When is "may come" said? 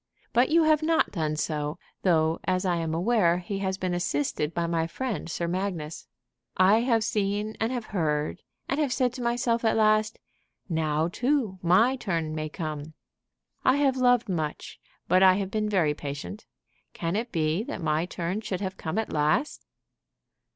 12.33-12.95